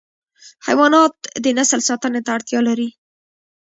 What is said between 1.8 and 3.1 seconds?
ساتنه ته اړتیا لري.